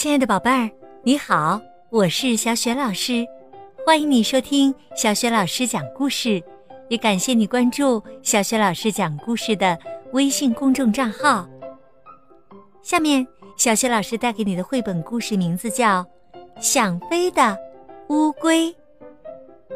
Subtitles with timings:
[0.00, 0.70] 亲爱的宝贝儿，
[1.02, 3.22] 你好，我是小雪老师，
[3.84, 6.42] 欢迎你收听小雪老师讲故事，
[6.88, 9.78] 也感谢你关注小雪老师讲故事的
[10.12, 11.46] 微信公众账号。
[12.80, 13.26] 下面，
[13.58, 16.02] 小雪老师带给你的绘本故事名字叫
[16.62, 17.54] 《想飞的
[18.08, 18.68] 乌龟》，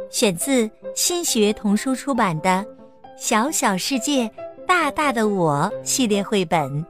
[0.08, 2.48] 选自新学童书出版的
[3.14, 4.30] 《小小世界，
[4.66, 6.82] 大大的我》系列绘本。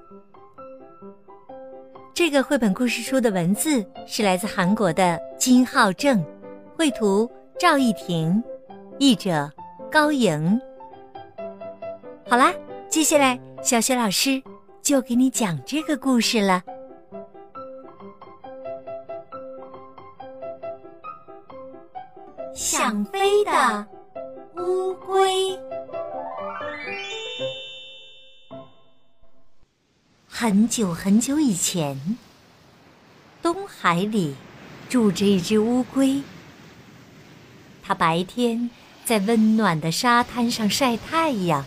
[2.14, 6.24] 这个绘本故事书的文字是来自韩国的金浩正，
[6.76, 7.28] 绘图
[7.58, 8.40] 赵艺婷，
[9.00, 9.50] 译者
[9.90, 10.60] 高莹。
[12.28, 12.54] 好啦，
[12.88, 14.40] 接下来小雪老师
[14.80, 16.62] 就给你讲这个故事了。
[22.54, 23.84] 想飞的
[24.58, 25.58] 乌龟。
[30.36, 32.18] 很久很久以前，
[33.40, 34.34] 东海里
[34.88, 36.22] 住着一只乌龟。
[37.84, 38.68] 它白天
[39.04, 41.64] 在温暖的沙滩上晒太阳，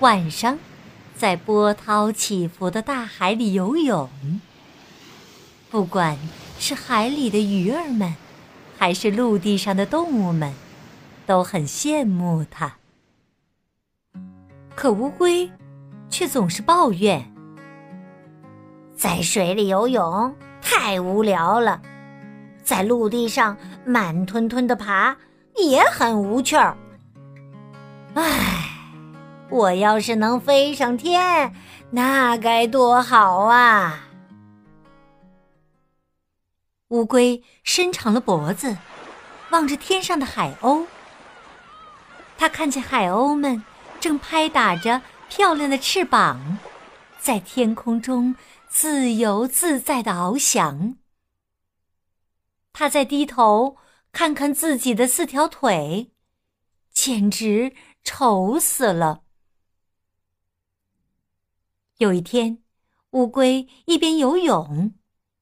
[0.00, 0.58] 晚上
[1.14, 4.08] 在波涛起伏的大海里游泳。
[5.70, 6.18] 不管
[6.58, 8.14] 是海里的鱼儿们，
[8.78, 10.54] 还是陆地上的动物们，
[11.26, 12.78] 都很羡慕它。
[14.74, 15.52] 可乌龟
[16.08, 17.33] 却总是抱怨。
[19.04, 21.78] 在水里游泳太无聊了，
[22.62, 25.14] 在陆地上慢吞吞的爬
[25.56, 26.74] 也很无趣儿。
[28.14, 28.70] 唉，
[29.50, 31.54] 我要是能飞上天，
[31.90, 34.06] 那该多好啊！
[36.88, 38.74] 乌龟伸长了脖子，
[39.50, 40.86] 望着天上的海鸥。
[42.38, 43.62] 它看见海鸥们
[44.00, 46.56] 正拍打着漂亮的翅膀，
[47.20, 48.34] 在天空中。
[48.74, 50.98] 自由自在的翱翔。
[52.72, 53.76] 他在低头
[54.10, 56.10] 看看自己的四条腿，
[56.92, 59.22] 简直丑死了。
[61.98, 62.64] 有一天，
[63.10, 64.92] 乌龟一边游泳，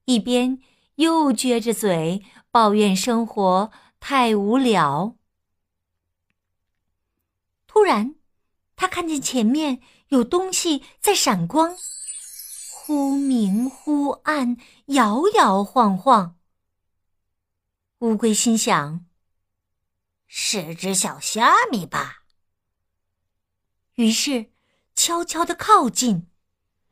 [0.05, 0.61] 一边
[0.97, 5.17] 又撅着嘴抱怨生活太无聊。
[7.67, 8.15] 突然，
[8.77, 11.75] 他看见前面有东西在闪光。
[12.85, 14.57] 忽明忽暗，
[14.87, 16.37] 摇摇晃晃。
[18.01, 19.07] 乌龟心想
[20.27, 22.25] ：“是只小虾米吧？”
[23.95, 24.51] 于是
[24.97, 26.29] 悄悄的靠近，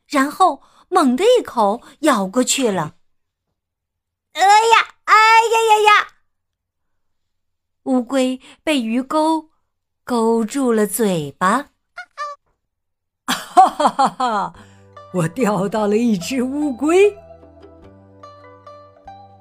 [0.07, 2.95] 然后猛地一口咬过去了。
[4.35, 6.13] 哎呀，哎呀呀呀！
[7.83, 9.51] 乌龟被鱼钩
[10.05, 11.73] 勾住了嘴巴。
[13.27, 14.55] 哈哈哈哈！
[15.13, 17.13] 我钓到了一只乌龟。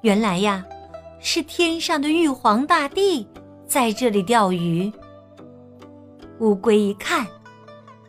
[0.02, 0.64] 原来呀，
[1.20, 3.28] 是天上的玉皇大帝
[3.66, 4.90] 在这里钓鱼。
[6.40, 7.26] 乌龟一看，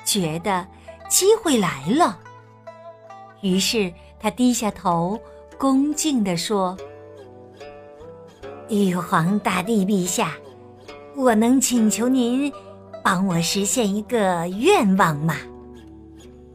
[0.06, 0.66] 觉得
[1.10, 2.18] 机会来了，
[3.42, 5.20] 于是他低下头，
[5.58, 6.78] 恭敬地说
[8.70, 10.34] ：“玉皇大帝陛下，
[11.16, 12.52] 我能请求您
[13.04, 15.36] 帮我实现一个愿望吗？”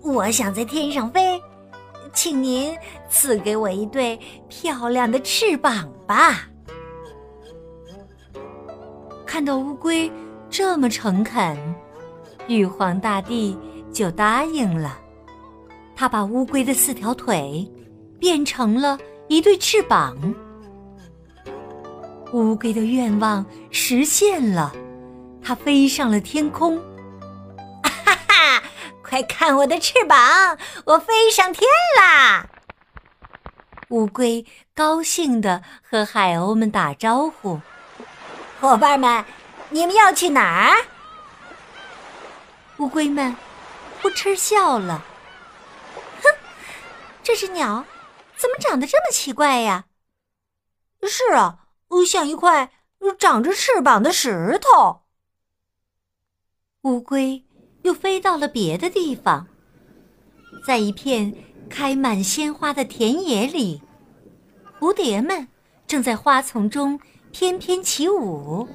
[0.06, 1.43] 我想在天上飞，
[2.15, 2.72] 请您
[3.11, 4.19] 赐给我一对
[4.49, 6.49] 漂亮的翅膀吧。
[9.27, 10.11] 看到乌龟
[10.49, 11.59] 这么诚恳，
[12.47, 13.59] 玉皇大帝
[13.93, 14.97] 就答应了。
[15.97, 17.69] 他把乌龟的四条腿
[18.21, 18.97] 变成了
[19.27, 20.16] 一对翅膀。
[22.33, 24.72] 乌龟的愿望实现了，
[25.43, 26.78] 它飞上了天空。
[29.09, 31.62] 快看我的翅膀，我飞上天
[31.97, 32.49] 啦！
[33.91, 34.44] 乌龟
[34.75, 37.61] 高兴地和海鸥们打招呼
[38.61, 39.25] ：“伙伴们，
[39.71, 40.84] 你们要去哪儿？”
[42.78, 43.37] 乌龟们
[44.03, 45.05] 扑哧笑了
[46.21, 46.28] ：“哼，
[47.22, 47.84] 这只鸟
[48.36, 49.84] 怎么长得这么奇怪呀
[51.09, 51.69] ？”“是啊，
[52.04, 52.72] 像一块
[53.21, 55.04] 长着翅膀的石头。”
[56.83, 57.46] 乌龟。
[57.86, 59.47] 又飞到了别的地方，
[60.66, 61.33] 在一片
[61.71, 63.80] 开满鲜花的田野里，
[64.80, 65.47] 蝴蝶们
[65.86, 66.98] 正在花丛中
[67.30, 68.68] 翩翩起舞。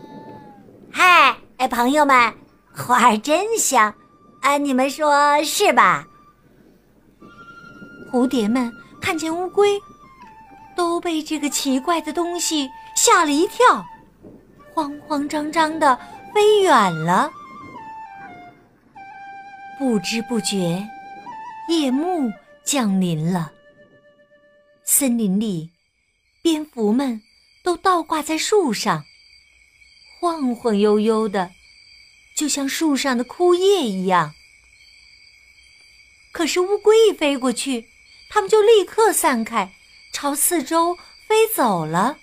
[0.89, 2.33] 嗨，哎，朋友们，
[2.73, 3.93] 花儿真香，
[4.39, 6.07] 啊，你们说是吧？
[8.13, 8.71] 蝴蝶们
[9.01, 9.77] 看见乌龟，
[10.73, 13.85] 都被这个奇怪的东西吓了一跳，
[14.73, 15.99] 慌慌张张的
[16.33, 17.29] 飞远了。
[19.81, 20.88] 不知不觉，
[21.68, 22.31] 夜幕
[22.63, 23.51] 降临了。
[24.86, 25.72] 森林里，
[26.44, 27.24] 蝙蝠们
[27.63, 29.04] 都倒挂在树上，
[30.19, 31.50] 晃晃悠悠的，
[32.38, 34.36] 就像树上的枯叶一样。
[36.31, 37.88] 可是乌龟一飞过去，
[38.30, 39.74] 它们就立刻散开，
[40.13, 40.95] 朝四周
[41.28, 42.19] 飞走了。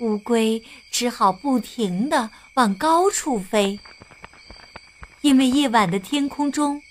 [0.00, 3.80] 乌龟只好不停的往高处飞，
[5.24, 6.82] 因为夜晚的天空中，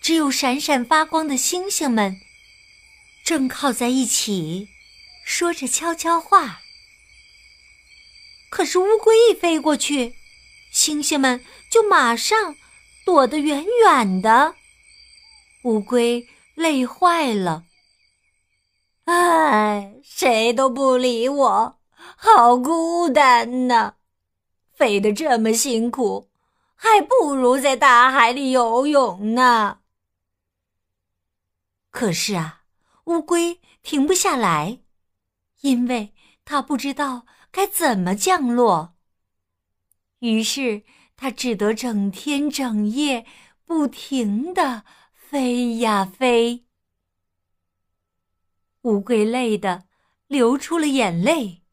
[0.00, 2.16] 只有闪闪发光的星星们，
[3.22, 4.70] 正靠在一起，
[5.22, 6.60] 说着悄悄话。
[8.48, 10.14] 可是乌龟一飞过去，
[10.72, 12.56] 星星们就马上
[13.04, 14.54] 躲得远远的，
[15.64, 17.64] 乌龟累坏了，
[19.04, 21.78] 唉，谁都不理我。
[22.16, 23.92] 好孤单呐！
[24.74, 26.27] 飞得这么辛苦，
[26.80, 29.80] 还不如在大海里游泳呢。
[31.90, 32.62] 可是啊，
[33.06, 34.82] 乌龟停不下来，
[35.62, 36.14] 因为
[36.44, 38.94] 它不知道该怎么降落。
[40.20, 40.84] 于是，
[41.16, 43.26] 它只得整天整夜
[43.64, 46.64] 不停的飞呀飞。
[48.82, 49.88] 乌龟累得
[50.28, 51.64] 流出了眼泪。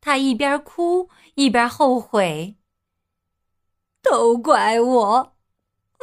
[0.00, 2.58] 它一边哭一边后悔。
[4.04, 5.34] 都怪我，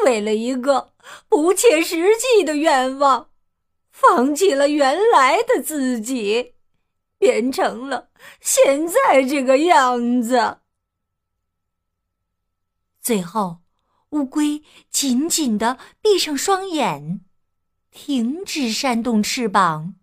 [0.03, 0.91] 为了一个
[1.29, 3.29] 不切实际的愿望，
[3.91, 6.55] 放弃了原来的自己，
[7.19, 8.09] 变成了
[8.41, 10.57] 现在这个样子。
[12.99, 13.59] 最后，
[14.09, 17.21] 乌龟紧紧的闭上双眼，
[17.91, 19.95] 停止扇动翅膀，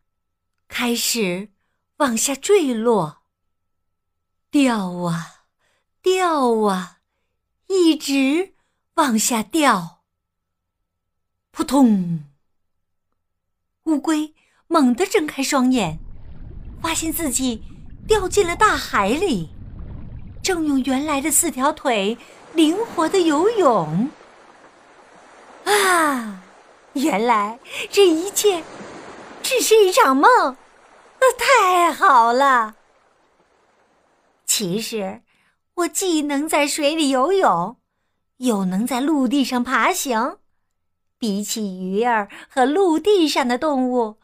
[0.69, 1.51] 开始
[1.97, 3.19] 往下坠落。
[4.51, 5.45] 掉啊，
[6.01, 6.98] 掉啊，
[7.69, 8.55] 一直
[8.95, 10.01] 往下掉。
[11.53, 12.25] 扑通！
[13.85, 14.35] 乌龟
[14.67, 15.99] 猛地睁开双眼，
[16.83, 17.63] 发现自己
[18.07, 19.51] 掉进了大海里，
[20.43, 22.19] 正用原来的四条腿
[22.55, 24.11] 灵活的游泳。
[25.65, 26.43] 啊，
[26.95, 27.59] 原来
[27.91, 28.63] 这一切
[29.43, 30.57] 只是一场梦，
[31.21, 32.77] 那太好了。
[34.47, 35.23] 其实，
[35.79, 37.77] 我既能在水里游泳，
[38.39, 40.39] 又能在陆地上爬行。
[41.19, 44.19] 比起鱼儿和陆地上的动物，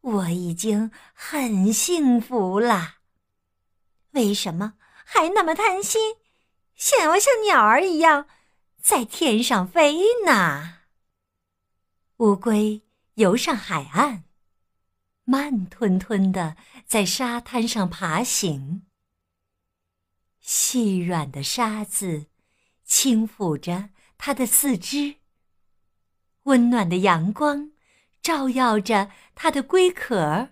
[0.00, 2.96] 我已经很幸福了。
[4.12, 4.74] 为什么
[5.04, 6.16] 还那么贪心，
[6.74, 8.26] 想要像鸟儿一样
[8.80, 10.78] 在天上飞呢？
[12.16, 12.82] 乌龟
[13.14, 14.24] 游上海岸，
[15.24, 16.56] 慢吞吞的
[16.86, 18.85] 在沙滩上爬行。
[20.46, 22.26] 细软的沙子
[22.84, 25.16] 轻抚着它的四肢，
[26.44, 27.72] 温暖的阳光
[28.22, 30.50] 照耀着它的龟壳。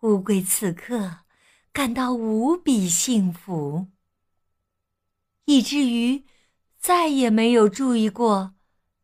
[0.00, 1.18] 乌龟此刻
[1.72, 3.86] 感到无比幸福，
[5.44, 6.24] 以至于
[6.76, 8.54] 再也没有注意过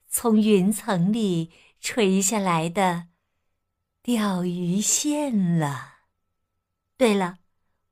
[0.09, 3.07] 从云层里垂下来的
[4.03, 5.99] 钓鱼线了。
[6.97, 7.39] 对了，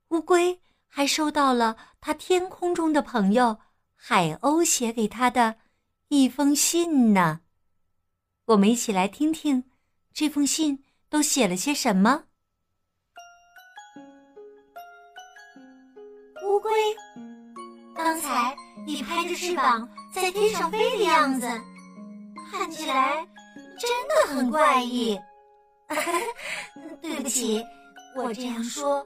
[0.09, 0.59] 乌龟。
[0.95, 3.59] 还收到了他天空中的朋友
[3.97, 5.57] 海鸥写给他的
[6.07, 7.41] 一封信呢。
[8.45, 9.65] 我们一起来听听
[10.13, 12.23] 这封信都写了些什么。
[16.45, 16.71] 乌龟，
[17.93, 18.55] 刚才
[18.87, 21.45] 你拍着翅膀在天上飞的样子，
[22.49, 23.27] 看起来
[23.77, 25.19] 真的很怪异。
[27.01, 27.61] 对不起，
[28.15, 29.05] 我这样说。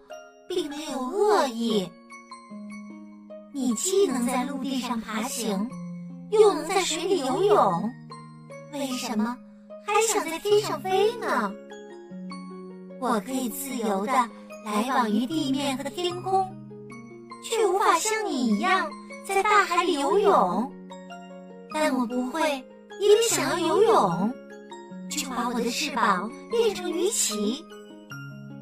[0.49, 1.87] 并没有恶意。
[3.53, 5.69] 你既能在陆地上爬行，
[6.31, 7.89] 又能在水里游泳，
[8.73, 9.37] 为什么
[9.85, 11.51] 还想在天上飞呢？
[12.99, 14.11] 我可以自由的
[14.65, 16.45] 来往于地面和天空，
[17.43, 18.89] 却无法像你一样
[19.25, 20.71] 在大海里游泳。
[21.71, 22.41] 但我不会
[22.99, 24.33] 因为想要游泳，
[25.09, 27.63] 就把我的翅膀变成鱼鳍，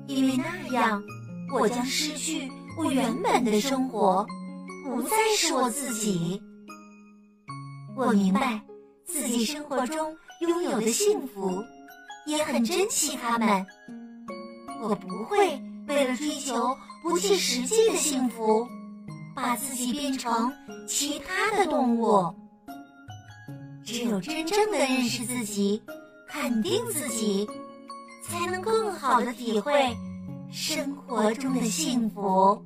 [0.08, 1.02] 因为那样。
[1.52, 4.26] 我将失去我原本的生活，
[4.84, 6.42] 不再是我自己。
[7.96, 8.62] 我明白
[9.06, 11.64] 自己生活中拥有的幸福，
[12.26, 13.66] 也很珍惜他们。
[14.82, 18.68] 我不会为了追求不切实际的幸福，
[19.34, 20.54] 把自己变成
[20.88, 22.34] 其他的动物。
[23.84, 25.82] 只有真正的认识自己，
[26.28, 27.50] 肯定自己，
[28.22, 29.96] 才能更好的体会。
[30.52, 32.62] 生活中的幸福。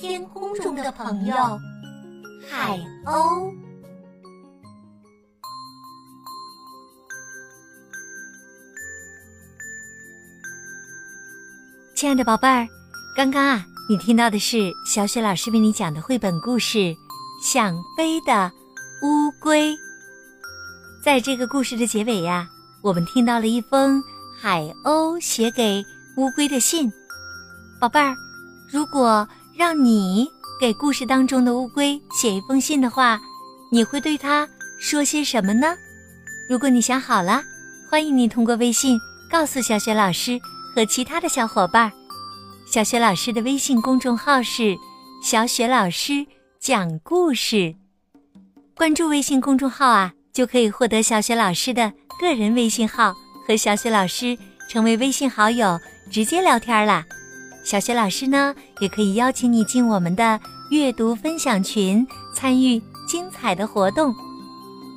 [0.00, 1.34] 天空中的朋友
[2.50, 3.52] 海鸥。
[11.94, 12.66] 亲爱的宝贝儿
[13.16, 16.92] 刚刚啊你听到的是小雪老师为你讲的绘本故事
[17.40, 18.50] 想飞的
[19.02, 19.72] 乌龟。
[21.04, 22.48] 在这个故事的结尾呀
[22.82, 24.02] 我们听到了一封
[24.42, 26.92] 海鸥写给乌龟的信。
[27.80, 28.12] 宝贝儿，
[28.68, 30.28] 如果让你
[30.60, 33.20] 给故事当中的乌龟写一封信的话，
[33.70, 34.48] 你会对它
[34.80, 35.76] 说些什么呢？
[36.50, 37.40] 如果你想好了，
[37.88, 38.98] 欢迎你通过微信
[39.30, 40.40] 告诉小雪老师
[40.74, 41.92] 和其他的小伙伴。
[42.66, 44.76] 小雪老师的微信公众号是
[45.22, 46.26] “小雪老师
[46.58, 47.76] 讲故事”，
[48.74, 53.14] 关注微信公众号啊，就可以获得小雪老师的个人微信号，
[53.46, 54.36] 和小雪老师
[54.68, 55.78] 成为微信好友，
[56.10, 57.04] 直接聊天啦。
[57.64, 64.14] 小雪老师呢，也可以邀请你进我们的阅读分享群，参与精彩的活动。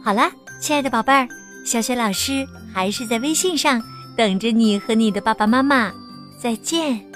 [0.04, 1.28] 好啦，亲爱的宝贝儿，
[1.66, 3.82] 小雪老师还是在微信上
[4.16, 5.92] 等着你和你的爸爸妈妈。
[6.40, 7.15] 再见。